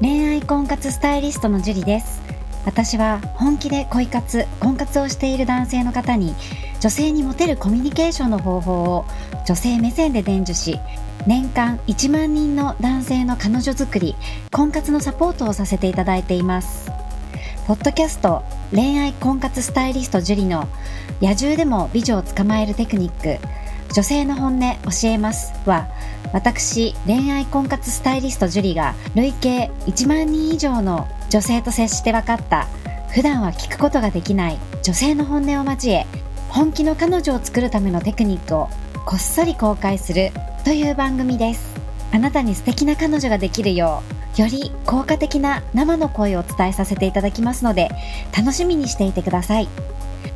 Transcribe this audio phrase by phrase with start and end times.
[0.00, 2.20] 恋愛婚活スタイリストのジュリです。
[2.66, 6.34] 私は本気で恋活婚活をしている男性の方に
[6.80, 9.04] 女性にモテるコミュニケーションの方法を
[9.46, 10.80] 女性目線で伝授し
[11.26, 14.16] 年間1万人の男性の彼女作り
[14.50, 16.90] 婚活のサポートをさせていただいています。
[17.66, 18.42] ポッドキャスト
[18.74, 20.68] 恋愛婚活スタイリストジュリの
[21.22, 23.38] 野獣でも美女を捕まえるテクニック
[23.94, 25.86] 女性の本音教えますは
[26.32, 32.66] 私恋愛婚活スタイリストジュリが累計1万人以上の女性と接して分かった
[33.12, 36.06] 普段は聞くことができない女性の本音を交え
[36.48, 38.68] 本気の彼女を作るためのテクニックを
[39.06, 40.30] こっそり公開する
[40.64, 41.74] という番組です。
[42.10, 44.02] あなたに素敵な彼女ができるよ
[44.36, 47.90] うより効果的な生の声をお伝えさせていただきますので
[48.36, 49.68] 楽しみにしていてください。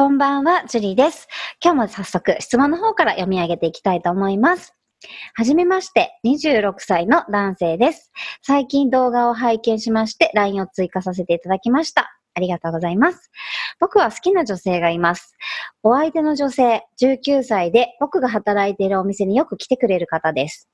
[0.00, 1.28] こんばんは、ジュリーです。
[1.62, 4.72] 今日も早速質問の方から読み上げていきたいと思います。
[5.34, 8.10] はじめまして、26歳の男性です。
[8.40, 12.18] 最近動画を拝見しまして LINE を追加させていただきました。
[12.32, 13.30] ありがとうございます。
[13.78, 15.36] 僕は好きな女性がいます。
[15.82, 20.70] お相手の女性、19歳で僕が働いているお店によく来てくれる方です。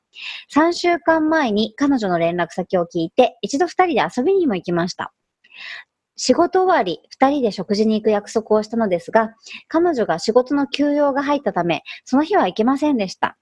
[0.55, 5.13] 3週間前に彼女の連絡先を聞いて、一度二人で遊びにも行きました。
[6.17, 9.35] 仕事終わり、二人で食事に行く約束をしたのですが、
[9.69, 13.37] 彼女が仕事の休養が入ったため、その日は行けませんでした。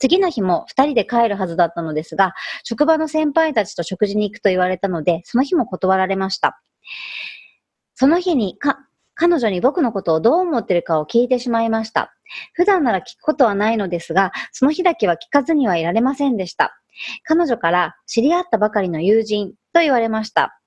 [0.00, 2.34] 次の日も二人で帰るはずだったのですが、
[2.64, 6.60] 職場の先輩たちと食事に行くと言われたので、その日も断られました。
[7.94, 8.80] その日にか、
[9.14, 12.12] 彼女に僕のことをどう思ってるかを聞いてしまいました。
[12.54, 16.76] 普段なら聞くことはないのですが、その日だけは聞かずにはいられませんでした。
[17.22, 20.60] 彼女から知り合ったばかりの友人と言われました。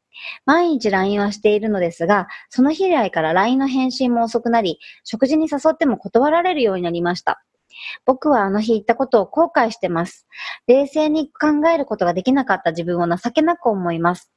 [0.46, 7.44] 毎日 LINE はしているのですが、その日以来から LINE の返信も遅くなり、食事に誘っても断られるようになりました。
[8.06, 10.28] 僕はあの日言ったことを後悔してます。
[10.68, 14.32] 冷静に考えることができなかった自分を情けなく思います。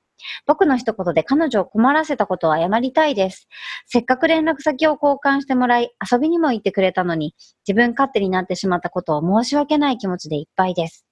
[0.47, 3.49] 僕の一言で彼女を困らせたことを謝りたいです。
[3.87, 7.35] せっかく連絡先を交換してもらい、遊びにも行ってくれたのに、
[7.67, 11.07] 自分勝手になってしまったことを申し訳ない気持ちでいっぱいです。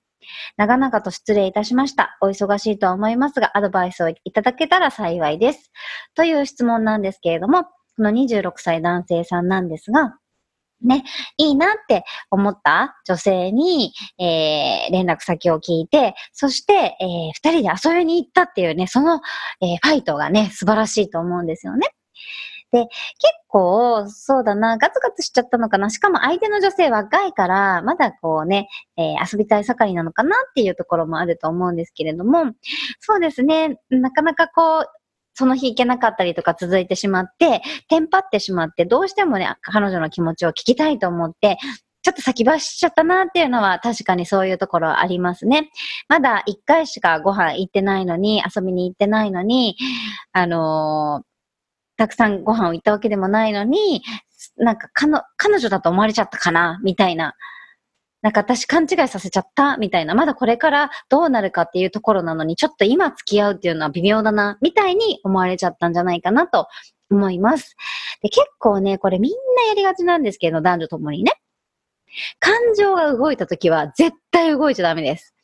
[0.56, 2.18] 長々と失礼いたしました。
[2.20, 5.70] お忙しいとは思いますが、アドバイスをいただけたら幸いです。
[6.14, 10.18] という質問なんですけれども、この26歳男性さんなんですが、
[10.82, 11.02] ね、
[11.36, 19.20] いいなって思った女性に、えー、連絡先を聞いて、そして、えー、二人で遊びに行ったっていうね、その、
[19.60, 21.88] えー、ファイトがね、素晴らしいと思うんですよね。
[22.70, 22.90] で、結
[23.48, 25.88] 構、そうだな、ガツガツしちゃったのかな。
[25.90, 32.52] しかも相手の女性若いから、まだこうね、えー、遊びたい盛りなのかなっていうところもあると思うんですけれども、
[33.00, 34.86] そうですね、なかなかこう、
[35.34, 41.58] その日行けなかったりとか続いてしまって、テンパってしまって、どうしてもね、彼女の気持ちを聞きたいと思って、
[42.02, 45.70] ちょっと先走っちゃったなっていうのは確かにそういうところありますね。
[46.08, 49.76] まだ一回しかご飯行ってないのに、遊びに行ってないのに、
[50.32, 51.27] あのー、
[51.98, 54.02] たくさんご飯を行ったわけでもないのに、
[54.56, 56.80] なんか彼彼女だと思われちゃったかな？
[56.82, 57.34] みたいな。
[58.22, 59.76] なんか私勘違いさせちゃった？
[59.76, 60.14] みたいな。
[60.14, 66.68] まだこれからどうなるかっていうところなのに、ちょっと今付き合うっていうのは微妙だな、みたいに思われちゃったんじゃないかなと
[67.10, 67.76] 思います。
[68.22, 71.32] で結構ね、これみんなやりがちなんですけど、男女ともにね。
[72.40, 75.34] 感情が動いた時は絶対動いちゃダメです。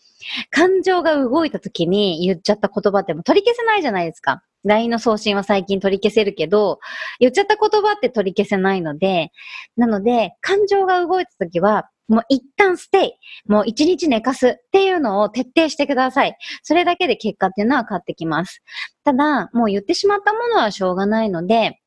[0.50, 4.42] 感情が動いた時に言っちゃった言葉っても取り消せないじゃないですか。
[4.64, 6.78] LINE の送信は最近取り消せるけど、
[7.20, 9.30] 言っちゃった言葉って取り消せないので、
[9.76, 13.12] なので、感情が動いた時は、もう一旦ステイ。
[13.46, 16.36] もう一日寝かすっていうのを徹底してください。
[16.62, 18.62] それだけで結果っていうのは変わってきます。
[19.04, 21.80] ただ、もう言ってしまったものはしょうがないので、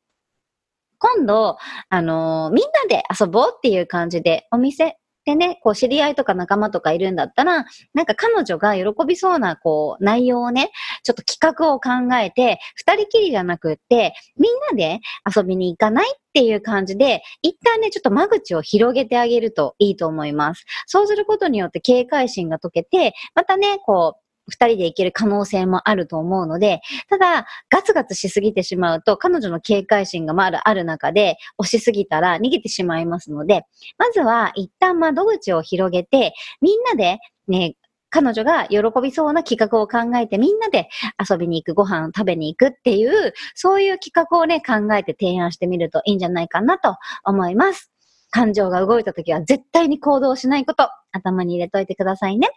[0.99, 1.57] 今度、
[1.89, 10.71] あのー、みんなで遊ぼうっていう感じで、お店、でね、こう知り合いとか仲間とかいるんだったら、なんか彼女が喜びそうな、こう、内容をね、
[11.03, 15.01] ちょっと企画を考えて、二人きりじゃなくって、みんなで
[15.35, 20.65] 遊びに行かないっていう感じで、一旦ね、ちょっと間口を広げてあげるといいと思います。
[20.85, 33.63] そうすることによって警戒心が解けて、またね、こう、二人で行ける可能性もあると思うので、ただ、ガツガツしすぎてしまうと、彼女の警戒心がまだある中で、押しすぎたら逃げてしまいますので、
[33.97, 37.75] まずは一旦窓口を広げて、みんなでね、
[38.09, 40.87] 彼女が喜びそうな企画を考えてみんなで
[41.29, 46.95] 遊びに行く、ご飯を食べに行くっていう、そういう企画をね、考えて提案してみるといいんじゃないかなと
[47.25, 47.91] 思います。
[48.31, 52.49] 感情が動いた時は絶対に行動しないこと、頭に入れといてくださいね。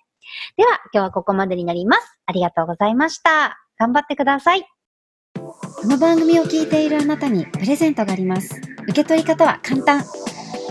[0.57, 2.19] では、今日はここまでになります。
[2.27, 3.59] ありがとうございました。
[3.79, 4.65] 頑張ってください。
[5.35, 8.61] この番組を聞いているあなたにプレゼントがあります。
[8.85, 10.05] 受け取り方は簡単。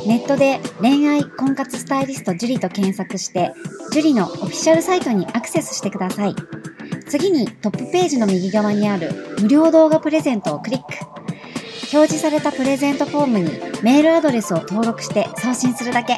[0.06, 3.52] ネットで恋愛婚活スタイリスト樹と検索して、
[3.92, 6.36] 樹のオフィシャルサイトにアクセスしてください。
[7.08, 10.86] 次にトップページの右側にある無料動画プレゼントをクリック。
[11.92, 13.50] 表示されたプレゼントフォームに
[13.82, 16.18] メールアドレスを登録して送信するだけ。